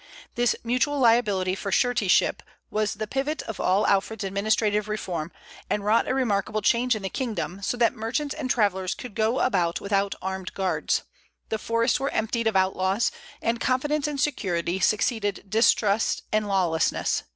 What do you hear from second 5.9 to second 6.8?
a remarkable